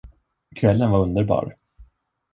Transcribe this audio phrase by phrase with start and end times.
[0.55, 1.55] Kvällen var underbar.